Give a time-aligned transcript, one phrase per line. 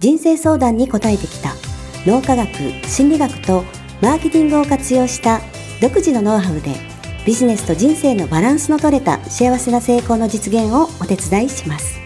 [0.00, 1.54] 人生相談に応えてきた
[2.06, 2.48] 脳科学、
[2.88, 3.64] 心理学と
[4.00, 5.42] マーケティングを活用した
[5.82, 6.74] 独自のノウハウで
[7.26, 12.00] ビジネスと人生のバランスの取れた幸せな成功の実現をお手伝いします。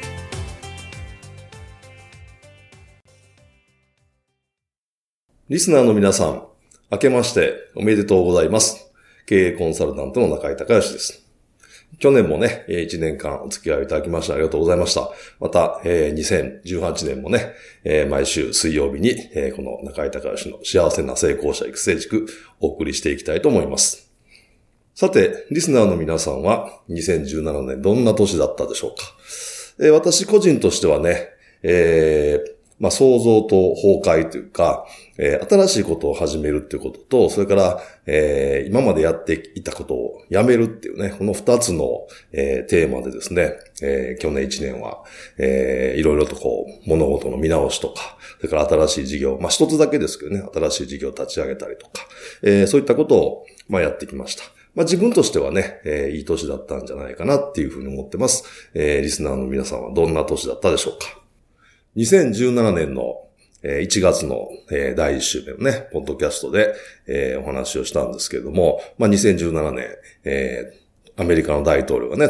[5.49, 6.43] リスナーの皆さん、
[6.91, 8.93] 明けましておめでとうございます。
[9.25, 11.24] 経営コンサルタントの中井隆義です。
[11.99, 15.11] 去年もね、1年間お付き合いいただきましてありがとうございました。
[15.41, 17.55] また、2018年もね、
[18.09, 19.15] 毎週水曜日に、
[19.55, 22.27] この中井隆義の幸せな成功者育成塾
[22.61, 24.11] お送りしていきたいと思います。
[24.95, 31.31] さて、リスナーの皆さんは2017年どんな年だったでしょうか、私個人としてはね、
[31.63, 34.87] えー、まあ、創造と崩壊というか、
[35.17, 45.05] えー、新しいことを始めるっていうことと、それから、えー、今までやっていたことをやめるっていうね、この二つの、えー、テーマでですね、えー、去年一年は、
[45.39, 51.93] えー、いろいろとこう、物事の見直しとか、それから新しい事業、まあ、一つだけですけどね、新しい事業を立ち上げたりとか、
[52.43, 54.43] えー、そういったことを、まあ、やってきました。
[54.75, 58.45] まあ、自分としてはね、えー、いい年だったんじゃないかなっていうふうに思ってます。
[58.75, 61.24] えー、リスナーの皆さんはどんな年だったでしょうか
[61.97, 63.21] 2017年の
[63.63, 64.49] 1月の
[64.97, 66.75] 第1週目のね、ポッドキャストで
[67.39, 70.73] お話をしたんですけれども、まあ、2017年、
[71.17, 72.29] アメリカの大統領がね、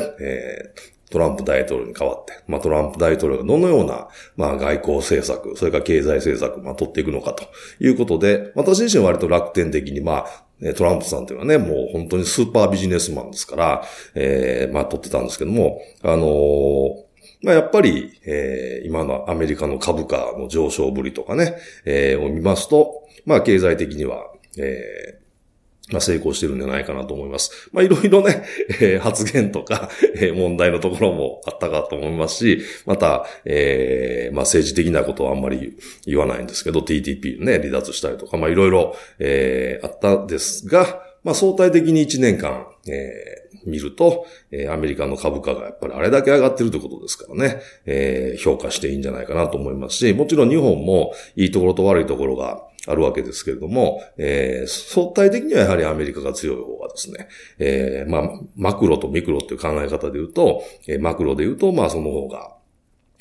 [1.11, 7.45] トランプ大統領に代わって、まあ、トランプ大統領がどのような、まあ、外交政策、それから経済政策、まあ、取っていくのかと
[7.81, 17.04] いうことで、私自身は割と楽天的に、まあ、トランプさんというのはね、もう本当にスーパービジネスマンですから、えー、まあ、取ってたんですけども、あのー
[17.45, 24.25] まあ、やっぱり、えー、今のアメリカの株価の上昇ぶりとかね、えー、を見ますと、まあ、経済的には、
[24.59, 27.69] えー、まあ、成功してるんじゃないかなと思います。
[27.73, 28.45] まあ、いろいろね、
[28.81, 35.77] えー、発言とか、 えー、問題のところもあったかと思いますし、また、えー、まあ、政治的なことはあんまり
[36.07, 57.29] 言わないんですけど、TTP ね、離脱したりとか、まあ、いろいろ、えー、あったですが、まあ、相対的に1年間、えー、見ると、えー、アメリカの株価がやっぱりあれだけ上がってるということですからね、えー、評価していいんじゃないかなと思いますし、もちろん日本もいいところと悪いところがあるわけですけれども、えー、相対的にはやはりアメリカが強い方がですね、
[57.59, 62.55] えー、まあ、マクロとミクロっていう考え方で言うと、えー、マクロで言うと、まあその方が、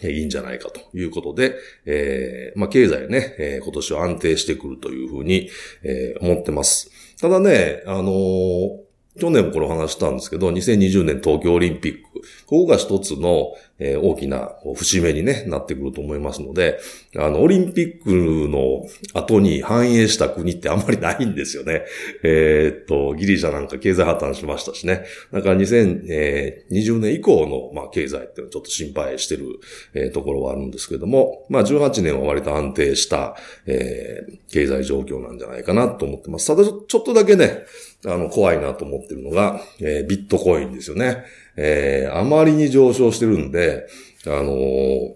[0.01, 1.55] いいんじゃないかということで、
[1.85, 5.49] えー、まあ、経済ね、えー、今年は安定してくるというふうに、
[5.83, 6.91] えー、思ってます。
[7.21, 8.82] ただね、あのー、
[9.19, 12.12] 去年もこれ話したんですけど、2020年東京オリンピック。
[12.45, 16.79] ここが一つの、えー、大きな節目に、ね、なってくると思いますので、
[17.17, 21.83] あの、オリンピックの後に繁栄した国ってあんまりないんですよね。
[22.23, 25.03] えー、っと、ギリシャなんか経済破綻しましたしね。
[25.31, 29.45] だから2020年以降の、まあ、経済っていうのはちょっと心配してる、
[29.93, 33.35] えー、ところはあるんですけども、まあ、18年は割と安定した、
[33.65, 36.47] えー、経済状況なんじゃないかなと思ってます。
[36.47, 37.63] ただちょっとだけね、
[38.05, 41.23] あの、怖いなと思ってるのが、えー、ビットコインですよね。
[41.55, 43.87] えー、あまりに上昇してるんで、
[44.25, 45.13] あのー、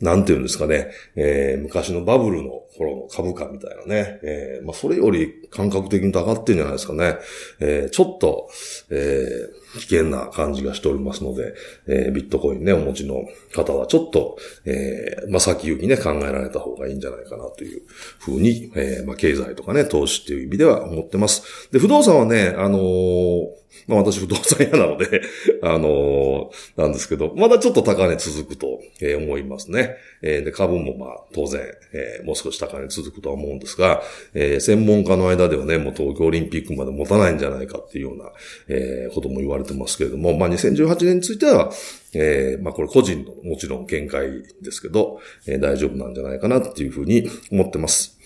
[0.00, 7.18] なんていうんですかね、えー、昔のバブルの頃の株価みたいなね、えー、まあ、それより感覚的に上がってんじゃないですかね。
[7.60, 8.48] えー、ちょっと、
[8.90, 11.54] えー、危険な感じがしておりますので、
[11.86, 13.24] えー、ビットコインね、お持ちの
[13.54, 17.82] 方はちょっと、えー、まあ、先行きね、考えられた方がいいんじゃないかなという
[18.18, 21.70] ふうに、えー、まあ、経済とかね、投資っていう意味では思ってます。
[21.72, 25.22] で、不動産はね、あのーまあ私不動産屋なので
[25.62, 29.96] あの、なんですけど、まだちょっと高値続くと、え思いますね。
[30.22, 31.62] え、で、株もまあ当然、
[31.92, 34.02] え、もう少し高値続くとは思うんですが、
[34.34, 38.30] えー、専門家の間ではね、もう東京オリンピックまで持たないんじゃないかっていうような、
[38.68, 41.70] えー、ことも言われてますけれども、まあ2018年については、
[42.14, 48.18] えー、まあこれ個人のもちろん見解ですけど、えー、大丈夫なんじゃないかなっていうふうに思ってます。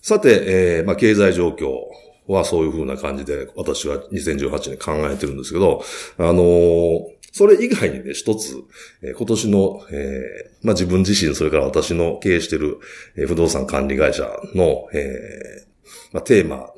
[0.00, 1.68] さて、えー、まあ経済状況、
[2.26, 5.82] はそういう風な感じで私は2018年考えてるんですけど、
[6.18, 8.62] あのー、それ以外にね、一つ、
[9.02, 12.78] え、今年の、えー、まあ、自分自身、それから私の経営してる、
[13.16, 14.22] え、不動産管理会社
[14.54, 16.70] の、えー、まあ、テーマ、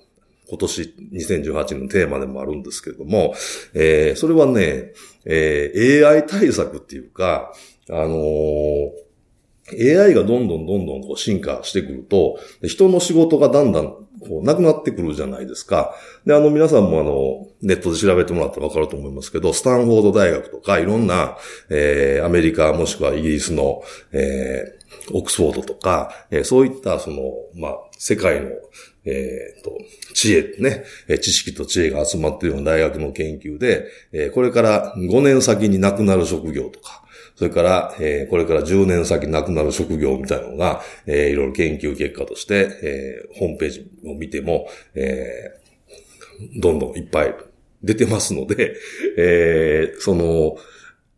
[0.49, 3.35] 今年2018年のテーマでもあるんですけれども、
[3.75, 4.95] えー、それはね、
[5.27, 7.53] えー、AI 対策っていうか、
[7.91, 13.95] あのー、AI がどんどんどんどんこう進化してくると、人の仕事がだんだん
[14.27, 15.95] こうなくなってくるじゃないですか。
[16.25, 21.37] で、あの皆さんもあの、ネットで調べてもらったらわかると思いますけど、スタンフォード大学とかいろんな、
[21.71, 23.83] えー、アメリカもしくはイギリスの、
[24.13, 28.51] えー、オックスフォードとか、えー、そういったその、まあ、世界の、
[29.05, 29.79] えっ、ー、と、
[30.15, 30.85] 知恵ね、
[31.21, 37.06] 知識と知恵が集まっているような大学の研究で、えー、これから5年先になくなる職業とか、
[37.37, 47.35] それから、えー、これから10年先亡くなる職業みたいなのが、えー、いろいろ研究結果として、えー、ホームページを見ても、えー、どんどんいっぱい
[47.83, 48.75] 出てますので、
[49.19, 50.57] えー、その、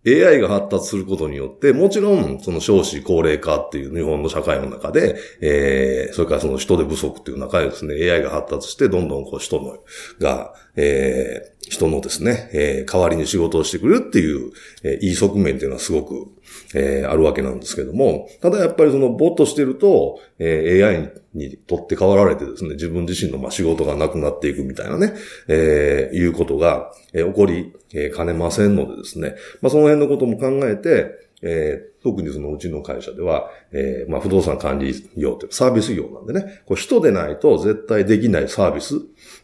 [0.06, 9.78] AI が発達することによって、もちろん、その少子高齢化っていう日本の社会の中で、えー、それからその人手不足っていう中でですね、AI が発達して、どんどんこう人の、
[10.20, 14.52] が、えー、人のですね、えー、代わりに仕事をしてくれるっていう、
[14.84, 16.28] えー、いい側面っていうのはすごく、
[16.74, 25.14] えー、あるわけなんですけども、ただやっぱりそのボットしてると、えー、AI にとって変わられてですね、自分自身のまあ仕事がなくなっていくみたいなね、
[25.48, 38.96] えー、いうことが、えー、起こり、えー、かねませんのでですね、まあその辺のことも考えて、えー、特にそのうちの会社では、えー、まあ不動産管理業というサービス業なんでね、こう人でないと絶対できないサービス。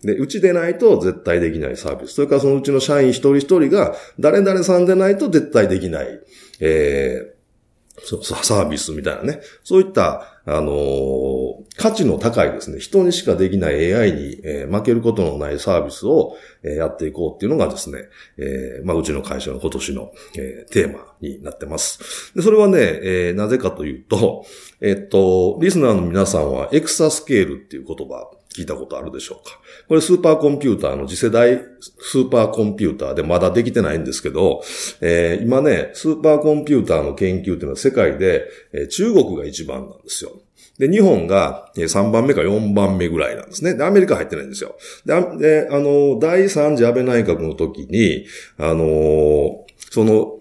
[0.05, 2.15] で、うちでないと絶対できないサービス。
[2.15, 6.21] それからそのうちの社員一人一人が誰々さんでないと絶対できない、
[6.61, 9.41] えー、サービスみたいなね。
[9.63, 22.35] そういった、あのー、価値の高いですね、人にしかできない AI に、えー、負けることのないサービスを、えー、やっていこうっていうのがですね、えまあ、うちの会社の今年の、えテーマになってます。
[22.35, 24.45] で、それはね、えなぜかというと、
[24.81, 29.59] えっと、リスナーの皆さんはエクサスケールっていう言葉、聞いたことあるでしょうか。
[29.89, 34.63] これスーパーコンピューターの次世代スーパーコンピューターでまだできてないんですけど、
[35.01, 40.31] えー、今ね、スーパーコンピューターの研究っていうのは世界で、えー、中国が一番なんですよ。
[40.79, 43.75] で、日本が3番目か4番目ぐらいなんですね。
[43.75, 44.77] で、アメリカ入ってないんですよ。
[45.05, 48.27] で、あの、第3次安倍内閣の時に、
[48.59, 50.39] あのその、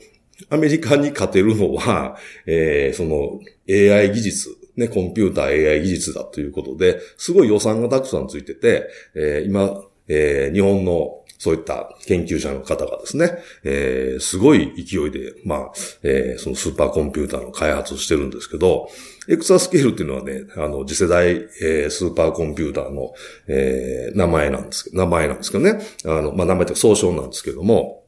[0.49, 3.39] アメリカに勝てるのは、えー、その
[3.69, 15.71] AI 技術、ね、コンピューター AI 技術だということで、すごい予算がたくさんついてて、えー、今、えー、日本のそういった研究者の方がですね、えー、すごい勢いで、まあ、
[16.01, 18.87] えー、そのスーパーコンピューターの開発をしてるんですけど、
[19.27, 21.31] エクサスケールっていうのはね、あの、次世代、
[21.61, 23.13] えー、スーパーコンピューターの、
[23.47, 25.81] えー、名前なんですけど、名前なんですけどね。
[26.05, 28.05] あの、まあ、名前って総称なんですけども、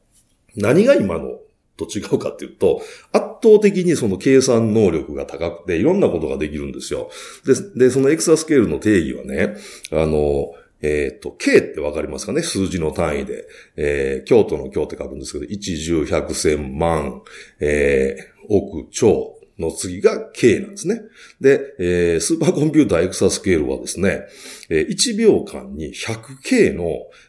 [0.56, 1.38] 何が今の
[1.76, 2.80] と違うかっていうと、
[3.12, 7.10] 圧倒的にその計算能力が高くて、いろんなことができるんですよ。
[7.44, 9.56] で、で、そのエクサスケールの定義はね、
[9.92, 10.52] あの、
[10.82, 12.42] えっ、ー、と、K ってわかりますかね？
[12.42, 13.48] 数字の単位で。
[13.76, 17.22] えー、京都の京って書くんですけど、1、10、100、1000万、
[17.60, 21.00] えー、億、兆、の次が K なんですね。
[21.40, 24.22] で、えー、スーパーコンピューターエクサスケールはですね、
[24.68, 26.84] えー、1秒間に 100K の、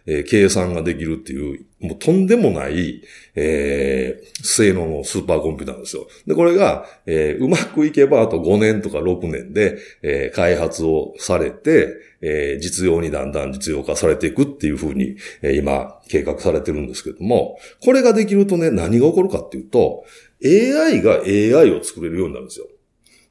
[0.06, 3.03] えー、計算ができるっていう、もうとんでもない、
[3.35, 6.07] えー、性能のスーパーコンピューターなんですよ。
[6.25, 20.03] で、これが、えー、うまくいけばあと5年とか6年で、えー、開発をされて、えー、実用にだんだん実用化されていくっていうふうに、えー、今、計画されてるんですけども、これができるとね、何が起こるかっていうと、
[20.43, 22.67] AI が AI を作れるようになるんですよ。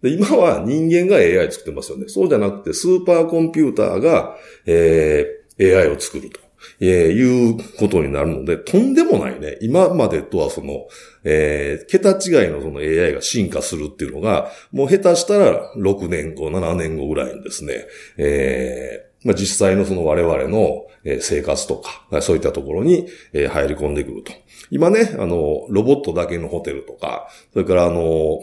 [0.03, 2.09] で今は人間が AI 作ってますよね。
[2.09, 4.37] そうじゃなくて、スーパーコンピューターが、
[4.67, 6.47] えー、AI を作ると。
[6.81, 9.57] えー、いうことになるので、とんでもないね。
[9.61, 10.89] 今までとはその、
[11.25, 17.87] えー、桁違いのその AI が進化するっていうのが、もう下手したら6年後、7年後ぐらいにですね、
[18.19, 20.87] えー、まあ、実際のその我々の
[21.21, 24.33] 生活とか、そういったところに入り込んでくると。
[24.71, 28.41] 今ね、あの、ロボットだけのホテルとか、それからあの、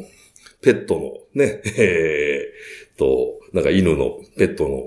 [0.61, 4.83] ペットのね、 えー、と、なんか犬のペットの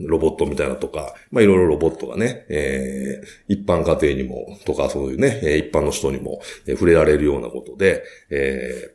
[0.00, 8.94] ロボットみたいなとか、まあいろいろロボットがね、えー、一般家庭にも、とかそういうね、一般の人にも触れられるようなことで、えー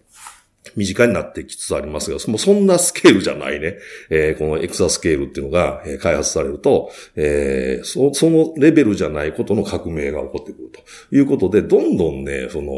[0.75, 3.77] 身近になってきつつありますが、もうそんなスケールじゃないね。
[4.09, 12.71] えー、このエクサスケールっていうのが、え、開発されると、えー、そ、そのレベルじゃないことの革命が起こってくるということで、どんどんね、その、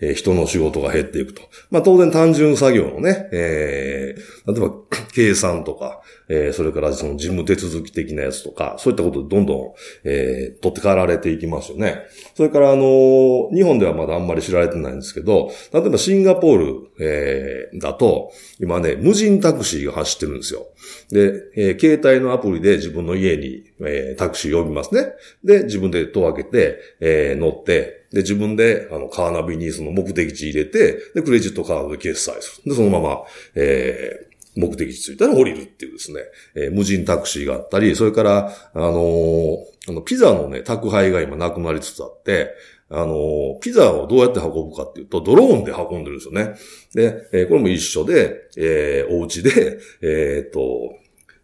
[0.00, 1.42] えー、人の仕事が減っていくと。
[1.70, 4.74] まあ当然単純作業のね、えー、例えば
[5.14, 6.00] 計算とか、
[6.32, 12.02] えー、それからその事務手続き的なやつとか、そういったことでどんどん、えー、取って代わられていきますよね。
[12.36, 20.68] それからあのー、日本ではまだあんまり知られてないんですけど、例えばシンガポール、えー、だと、今ね、無人タクシーが走ってるんですよ。
[21.10, 25.12] で、えー、携帯のアプリで自分の家に、えー、タクシー呼びますね。
[25.42, 32.70] で、自分で戸を開けて、えー、乗って、で、自分で、あの、カーナビにその目的地入れて、で、クレジットカードで決済する。
[32.70, 33.22] で、そのまま、
[33.54, 36.20] えー、目的地着いたら降りるっていうですね、
[36.54, 39.56] えー、無人タクシーがあったり、それから、あのー、
[39.88, 42.54] あの、ピザのね、宅配が今なくなりつつあって、
[42.90, 46.56] あの、ピザをどうやって運ぶかっていうと、ドローンで運んでるんですよね。
[46.92, 50.96] で、えー、これも一緒で、えー、お家で、 えっ、と、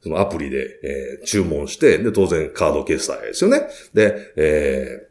[0.02, 3.62] そのアプリで、えー、注文して、で、当然カード決済ですよね。
[3.94, 5.05] で、えー、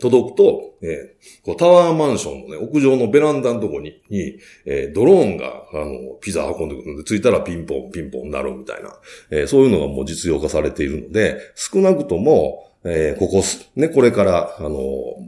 [0.00, 8.92] 届くと、えー、こうタワーマンションのね、屋上のベランダのとこに、にえー、ドローンが、あの、ピザ運んでくるので、着いたらピンポン、ピンポンなるみたいな、
[9.30, 13.42] えー、そういうのがもう実用化されているので、少なくとも、えー、ここ、
[13.76, 14.78] ね、これから、あの、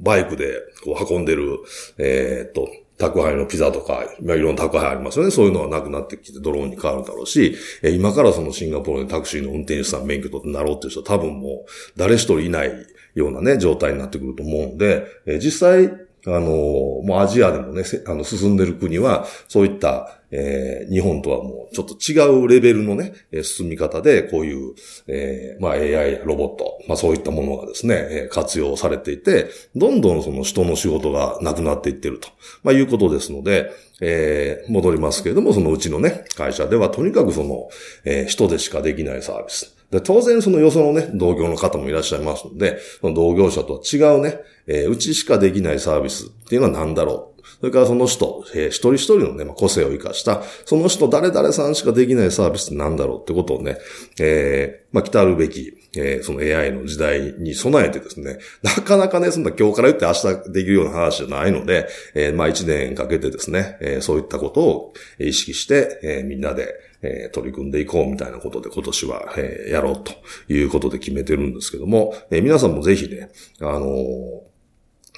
[0.03, 1.59] バイクでこう運んでる、
[1.99, 5.33] えー、っと、宅配のピザとか、まあ、いろんな宅配ありますよね。
[5.33, 12.71] そういうのはなくなってきてドローンに変わるだろうし、え、今からそのシンガポールでタクシーの運転手さん免許取ってなろうっていう人は多分もう誰一人いない
[13.15, 15.93] ようなね、状態になってくると思うんで、え、実際、
[16.27, 24.75] あの、もうアジアでもね、あの、進んでる国は、そういった、えー、日本とはもうちょっと違うレベルのね、進み方で、こういう、
[25.09, 32.29] えー、まあ AI やロボット、まあそういったものがですね、活用されていて、どんどんその人の仕事がなくなっていってると、
[32.63, 37.69] まあいうことですので、えー、戻りますけれども、そのうちのね、会社ではとにかくその、
[38.05, 39.82] えー、人でしかできないサービス。
[39.93, 47.33] で当然そのよそのね、同業の方もいらっしゃいますので、その同業者とは違うね、えー、うちしかできないサービスっていうのは何だろう。
[47.61, 53.77] それからその人、えー、一人一人のね、まあ、個性を生かした、その人誰々さんしかできないサービスって何だろうってことをね、
[54.19, 60.13] えー、まあ、来たるべき、えー、その AI の時代に備えてですね、なかなかね、そんな今日から言って明
[60.45, 70.13] 日できるような話じゃないので、えー、まあ、一年かけてですね、えー、そういったことを意識して、えー、みんなで、えー、取り組んでいこうみたいなことで今年は、えー、やろうと
[70.49, 73.31] いうことで決めてるんですけども、えー、皆さんもぜひね、
[73.61, 74.52] あのー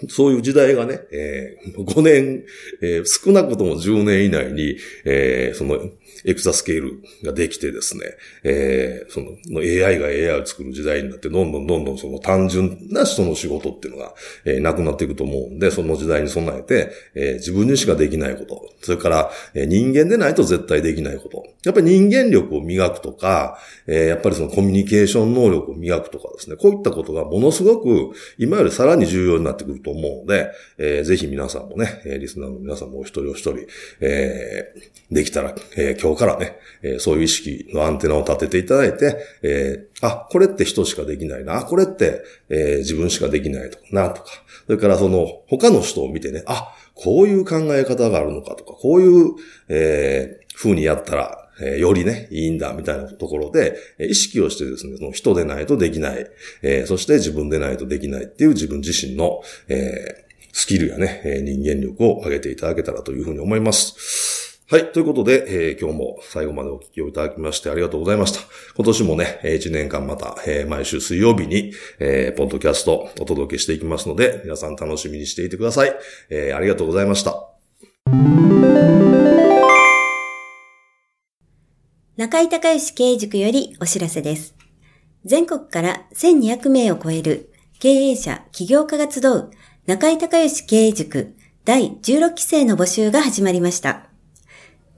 [0.08, 2.44] そういう時代がね、えー、5年、
[2.82, 5.78] えー、少なくとも10年以内に、えー、その、
[6.24, 8.04] エクサスケールができてですね、
[8.44, 21.44] えー、その AI が AI を作る時代になって、どんどんどんどんその単純な人の仕事っていうのが、えー、なくなっていくと思うんで、その時代に備えて、えー、自分にしかできないこと、それから、えー、人間でないと絶対できないこと。
[21.64, 33.66] やっぱり人間力を磨くとか、えー、やっぱりそのコミュニケーション能力を磨くとかですね、こういったことがものすごく今よりさらに重要になってくると思うので、えー、ぜひ皆さんもね、リスナーの皆さんもお一人お一人、
[34.00, 44.30] えー、できたら、えー、今日からね、え、そういう意識のアンテナを立てていただいて、え、あ、これって人しかできないな、これって、え、自分しかできないとかなとか、
[44.66, 49.34] それからその他の人を見てね、あ、こういう考え方があるのかとか、こういう、
[49.68, 56.26] え、風にやったら、えー、よりね、いいんだ、みたいなところで、え意識をしてですね、その人でないとできない、
[56.62, 64.44] えー、そして自分でないとできないっていう自分自身の、え、スキルやね、え人間力を上げていただけたらというふうに思います。
[64.70, 64.92] はい。
[64.92, 68.40] ということで、えー、今日も最後までお聞きをいただきましてありがとうございました。
[68.74, 75.94] 今年もね、え1年間また、えー、毎週水曜日に、えー、ポッドキャストお届けしていきますので、皆さん楽しみにしていてください。
[76.30, 79.13] えー、ありがとうございました。
[82.16, 84.54] 中井隆義経営塾よりお知らせです。
[85.24, 89.50] 全国から1200名を超える経営者、起業家が集う
[89.86, 94.06] 中井隆義経営塾第16期生の募集が始まりました。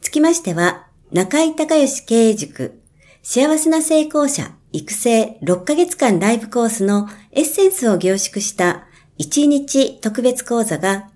[0.02, 2.82] つきましては、中井隆義経営塾、
[3.22, 8.84] 幸せな成功者育成6ヶ月間ライブコースのエッセンスを凝縮した
[9.18, 11.08] 1日特別講座が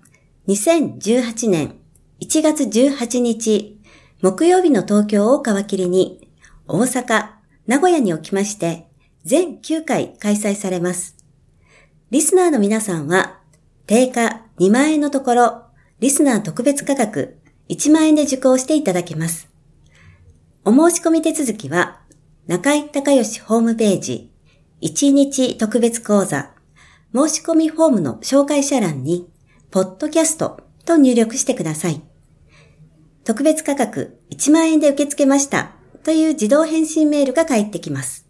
[0.47, 1.75] 2018年
[2.19, 3.80] 1月18日
[4.21, 6.29] 木曜日の東京を皮切りに
[6.67, 7.29] 大阪、
[7.67, 8.87] 名古屋におきまして
[9.23, 11.15] 全9回開催されます。
[12.11, 13.39] リスナーの皆さんは
[13.87, 15.63] 定価2万円のところ
[15.99, 19.49] リスナー特別価格1万円で受講していただけます。
[20.65, 22.01] お申し込み手続きは、
[22.45, 24.31] 中井隆義ホームページ、
[24.81, 26.51] 1日特別講座、
[27.15, 29.27] 申し込みフォームの紹介者欄に、
[29.71, 32.10] ポッドキャストと入力してください。
[33.23, 35.71] 特別価格1万円で受け付けました
[36.03, 38.25] という自動返信メールが返ってきます。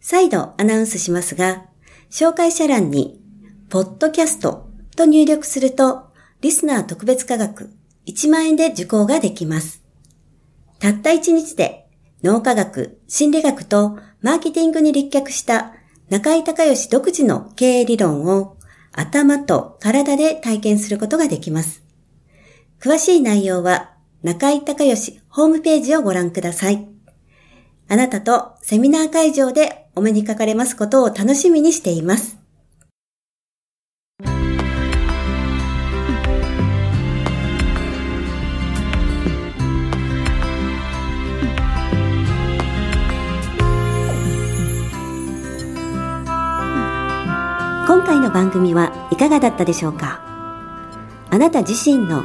[0.00, 1.64] 再度アナウンスしますが、
[2.10, 3.20] 紹介者欄に、
[3.68, 7.72] ポッドキャストと入力すると、リスナー特別価格
[8.06, 9.82] 1万円で受講ができます。
[10.78, 11.88] たった1日で
[12.22, 15.72] 脳科学、心理学とマーケティングに立脚した
[16.10, 18.56] 中井隆義独自の経営理論を
[18.92, 21.85] 頭と体で体験することができます。
[22.86, 23.90] 詳しい内容は
[24.22, 26.86] 中井隆義ホームページをご覧ください。
[27.88, 32.38] あなたとセミナー会場でお目にかかれますことを楽しみにしています。
[47.88, 50.20] 今回の番組はいかがだったでしょうか？
[51.30, 52.24] あなた自身の